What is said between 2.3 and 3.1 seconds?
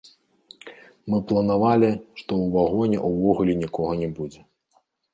ў вагоне